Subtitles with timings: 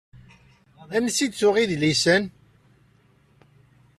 [0.95, 2.23] Ansi d-tuɣ idlisen?